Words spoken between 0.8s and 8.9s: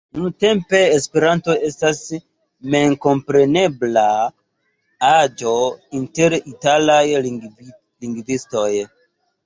Esperanto estas memkomprenebla aĵo inter italaj lingvistoj.